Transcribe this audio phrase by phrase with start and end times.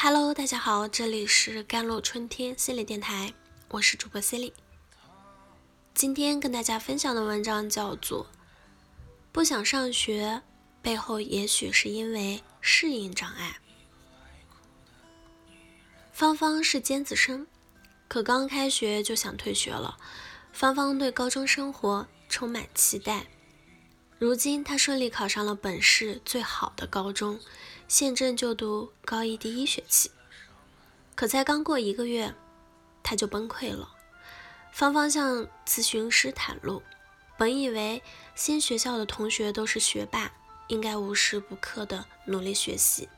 [0.00, 3.34] Hello，大家好，这里是甘露春天心理电台，
[3.66, 4.52] 我是主播 c i l y
[5.92, 8.24] 今天跟大家分享的文章叫做
[9.32, 10.40] 《不想上学
[10.80, 13.58] 背后也许是因为适应障碍》。
[16.12, 17.48] 芳芳是尖子生，
[18.06, 19.98] 可刚开学就想退学了。
[20.52, 23.26] 芳芳对高中生活充满期待，
[24.18, 27.38] 如今他顺利考上了本市最好的高中。
[27.86, 30.10] 现正就读高一第一学期，
[31.14, 32.34] 可才刚过一个月，
[33.02, 33.88] 他就崩溃了。
[34.72, 36.82] 芳芳向咨询师袒露，
[37.38, 38.02] 本以为
[38.34, 40.30] 新学校的同学都是学霸，
[40.66, 43.08] 应该无时不刻的努力学习，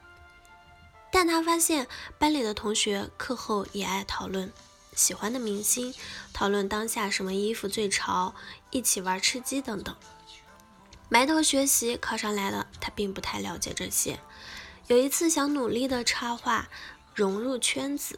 [1.11, 4.53] 但他发现班里的同学课后也爱讨论
[4.95, 5.93] 喜欢的明星，
[6.33, 8.37] 讨论当下什么衣服最潮，
[8.71, 9.97] 一起玩吃鸡等等。
[11.13, 14.21] 埋头学习考上来了，他并不太了解这些。
[14.87, 16.69] 有一次想努力的插画
[17.17, 18.17] 融入圈子，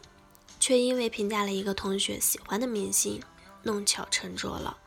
[0.59, 3.19] 却因为评价了一个同学喜欢的明星，
[3.63, 4.77] 弄巧成拙了。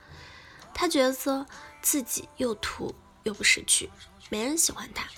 [0.73, 1.47] 他觉得
[1.83, 3.91] 自己又土又不识趣，
[4.31, 5.09] 没人喜欢他。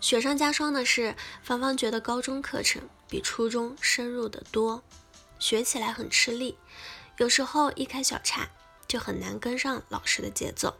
[0.00, 4.84] 雪上加霜的是，芳芳觉得高中课程比初中深入的多，
[5.40, 6.56] 学起来很吃力，
[7.16, 8.48] 有时候一开小差
[8.86, 10.76] 就很难跟上老师的节奏。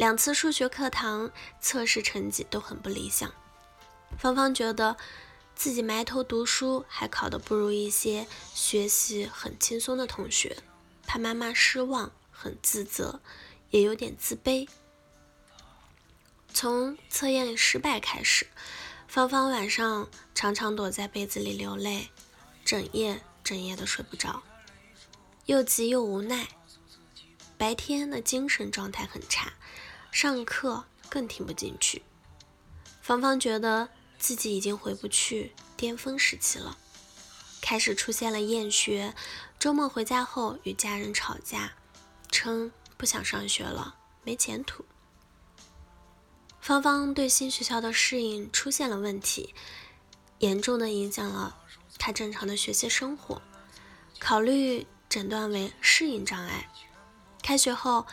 [0.00, 3.30] 两次数学课堂测试成绩都很不理想。
[4.16, 4.96] 芳芳觉得
[5.54, 10.56] 自己埋头读书，还考得不如一些学习很轻松的同学，
[11.06, 13.20] 怕妈妈失望，很自责，
[13.68, 14.66] 也有点自卑。
[16.54, 18.46] 从测验里失败开始，
[19.06, 22.08] 芳芳晚上常常躲在被子里流泪，
[22.64, 24.42] 整夜整夜的睡不着，
[25.44, 26.48] 又急又无奈。
[27.58, 29.52] 白天的精神状态很差，
[30.10, 32.02] 上课更听不进去。
[33.00, 33.88] 芳芳觉得。
[34.20, 36.76] 自己已经回不去巅峰时期了，
[37.62, 39.14] 开始出现了厌学。
[39.58, 41.72] 周末回家后与家人吵架，
[42.30, 44.84] 称不想上学了，没前途。
[46.60, 49.54] 芳芳对新学校的适应出现了问题，
[50.40, 51.56] 严重的影响了
[51.98, 53.40] 她正常的学习生活。
[54.18, 56.68] 考虑诊断为适应障碍。
[57.42, 58.06] 开学后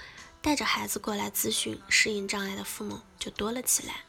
[0.47, 4.05] 带着孩子过来咨询适应障碍的父母就多了起来。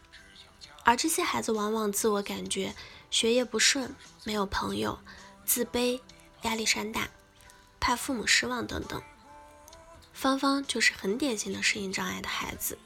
[0.84, 2.76] 而这些孩子往往自我感觉
[3.10, 5.00] 学业不顺，没有朋友，
[5.44, 6.00] 自卑，
[6.42, 7.08] 压力山大，
[7.80, 9.02] 怕父母失望等等。
[10.12, 12.78] 芳芳就是很典型的适应障碍的孩子。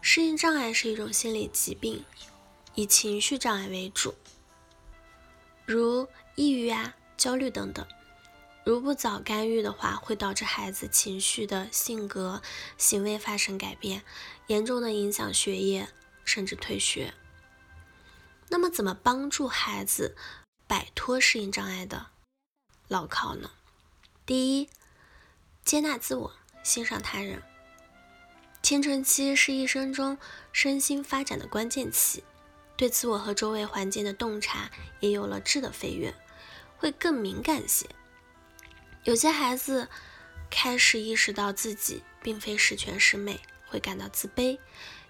[0.00, 2.04] 适应障碍是一种心理疾病，
[2.74, 4.12] 以情绪障碍为主，
[5.64, 7.86] 如抑郁啊、焦虑等等。
[8.64, 12.42] 如不早干预的话，会导致孩子情绪的性格、
[12.76, 14.02] 行为发生改变，
[14.48, 15.88] 严重的影响学业。
[16.22, 17.12] 甚至退学。
[18.50, 20.16] 那么，怎么帮助孩子
[20.68, 22.10] 摆脱适应障碍的
[22.86, 23.50] 牢靠呢？
[24.24, 24.68] 第一，
[25.64, 26.32] 接纳自我，
[26.62, 27.42] 欣赏他人。
[28.62, 30.18] 青春期是一生中
[30.52, 32.22] 身心发展的关键期，
[32.76, 34.70] 对自我和周围环境的洞察
[35.00, 36.14] 也有了质的飞跃，
[36.76, 37.88] 会更敏感些。
[39.04, 39.88] 有些孩子
[40.50, 44.58] 开始意识到自己并非十全十美，会感到自卑。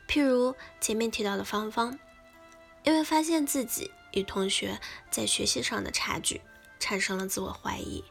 [0.07, 1.99] 譬如前面提到的芳芳，
[2.85, 4.81] 因为发现自己与同学
[5.11, 6.41] 在学习上的差距，
[6.79, 8.05] 产生了自我怀疑，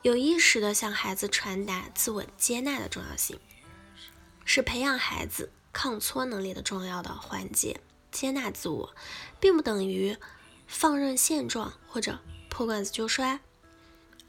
[0.00, 3.38] 有意识的向孩子传达自我接纳的重要性，
[4.46, 7.80] 是培养孩子抗挫能力的重要的环节。
[8.10, 8.94] 接纳自我，
[9.38, 10.16] 并不等于
[10.66, 13.38] 放任现状或者破罐子就摔，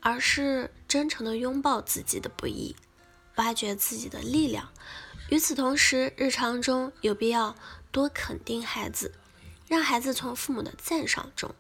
[0.02, 2.76] 而是真诚的拥抱自己的不易，
[3.36, 4.70] 挖掘自己的力量。
[5.30, 7.56] 与此同时，日常中有必要
[7.92, 9.14] 多肯定孩子，
[9.68, 11.54] 让孩子从父母的赞赏中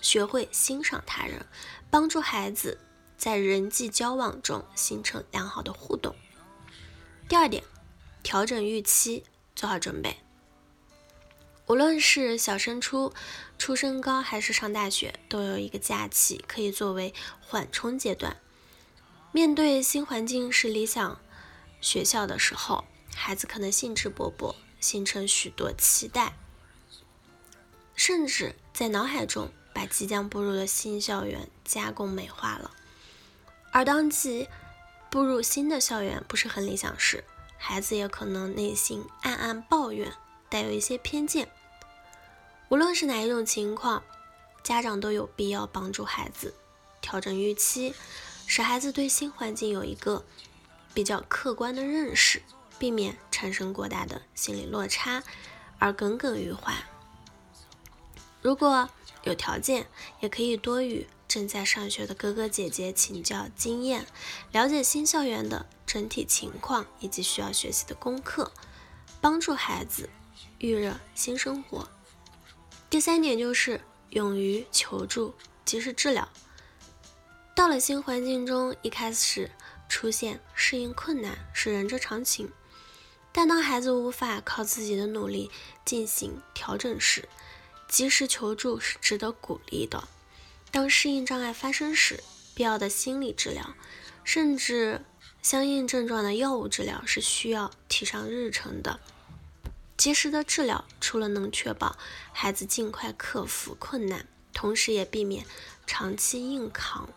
[0.00, 1.46] 学会欣赏他人，
[1.88, 2.78] 帮助孩子
[3.16, 6.14] 在人际交往中形成良好的互动。
[7.28, 7.64] 第二点，
[8.22, 10.18] 调整预期，做好准备。
[11.66, 13.12] 无论是小升初、
[13.58, 18.36] 初升高，还是上大学，都有一个假期可以作为缓冲阶段。
[19.32, 21.20] 面对新环境是理想
[21.80, 22.84] 学校的时候。
[23.16, 26.36] 孩子可能兴致勃勃，形成许多期待，
[27.94, 32.72] 甚至在脑海中把即将步入的新校园加工美化了。
[33.70, 34.48] 而当即
[35.10, 37.22] 步入新的校园不是很理想时，
[37.56, 40.12] 孩子也可能内心暗暗抱怨，
[40.54, 41.48] 带有一些偏见。
[42.68, 44.04] 无论是哪一种情况，
[44.62, 46.54] 家长都有必要帮助孩子
[47.00, 47.92] 调整预期，
[48.46, 50.24] 使孩子对新环境有一个
[50.94, 52.40] 比较客观的认识。
[52.76, 55.22] 避免产生过大的心理落差
[55.78, 56.74] 而耿耿于怀。
[58.42, 58.88] 如果
[59.22, 59.86] 有条件，
[60.20, 64.06] 也可以多与正在上学的哥哥姐姐请教经验，
[64.52, 68.52] 了解新校园的整体情况以及需要学习的功课，
[69.20, 70.10] 帮助孩子
[70.58, 71.88] 预热新生活。
[72.88, 73.80] 第三点就是
[74.10, 75.34] 勇于求助，
[75.64, 76.28] 及时治疗。
[77.54, 79.50] 到了新环境中，一开始
[79.88, 82.50] 出现适应困难是人之常情，
[83.32, 85.50] 但当孩子无法靠自己的努力
[85.84, 87.28] 进行调整时，
[87.88, 90.08] 及时求助是值得鼓励的。
[90.70, 92.22] 当适应障碍发生时，
[92.54, 93.74] 必要的心理治疗，
[94.24, 95.04] 甚至
[95.42, 98.98] 相应症状的药物治疗是需要提上日程的。
[99.96, 101.96] 及时的治疗，除了能确保
[102.32, 105.46] 孩子尽快克服困难，同时也避免
[105.86, 107.08] 长期硬扛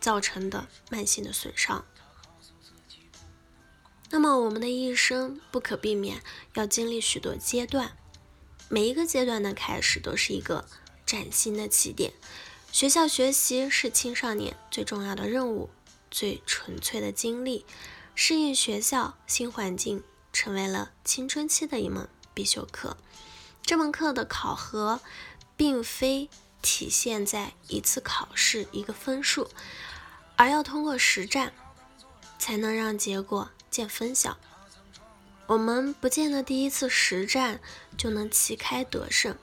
[0.00, 1.84] 造成的慢性的损伤。
[4.10, 6.22] 那么，我们的一生不可避免
[6.54, 7.96] 要经历许多阶段。
[8.70, 10.66] 每一个阶段的开始都是一个
[11.04, 12.12] 崭新的起点。
[12.72, 15.70] 学校学习是青少年最重要的任务，
[16.10, 17.64] 最纯粹的经历。
[18.14, 20.02] 适应学校新环境，
[20.38, 22.96] 成为了青春期的一门必修课。
[23.60, 25.00] 这门课的考核，
[25.56, 26.30] 并非
[26.62, 29.50] 体现在一次考试一个分数，
[30.36, 31.52] 而要通过实战，
[32.38, 34.38] 才能让结果见分晓。
[35.48, 37.58] 我们不见得第一次实战
[37.96, 39.36] 就能旗开得胜，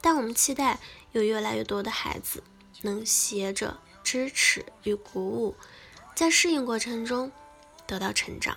[0.00, 0.80] 但我们期待
[1.12, 2.42] 有越来越多的孩子
[2.80, 5.54] 能携着支持与鼓舞，
[6.14, 7.30] 在适应过程中
[7.86, 8.56] 得到成长。